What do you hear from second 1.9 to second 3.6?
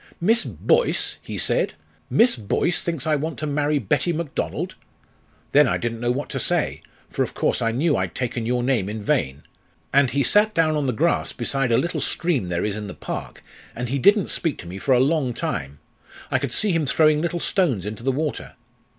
'Miss Boyce thinks I want to